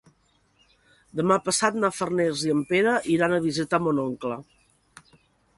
Demà 1.19 1.37
passat 1.49 1.77
na 1.83 1.91
Farners 1.97 2.47
i 2.47 2.53
en 2.57 2.63
Pere 2.73 2.97
iran 3.19 3.37
a 3.39 3.43
visitar 3.47 3.83
mon 3.89 4.03
oncle. 4.09 4.43